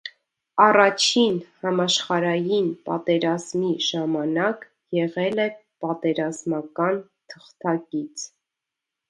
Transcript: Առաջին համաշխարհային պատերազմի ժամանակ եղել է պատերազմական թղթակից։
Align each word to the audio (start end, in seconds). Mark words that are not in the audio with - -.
Առաջին 0.67 1.35
համաշխարհային 1.65 2.71
պատերազմի 2.87 3.69
ժամանակ 3.89 4.65
եղել 5.01 5.43
է 5.45 5.47
պատերազմական 5.87 6.99
թղթակից։ 7.37 8.27